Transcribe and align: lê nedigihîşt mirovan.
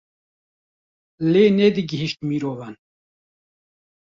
lê 1.31 1.43
nedigihîşt 1.57 2.19
mirovan. 2.27 2.73